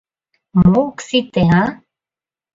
[0.59, 1.63] Мо ок сите, а?..